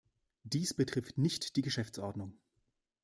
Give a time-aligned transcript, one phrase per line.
[0.43, 2.35] Dies betrifft nicht die Geschäftsordnung.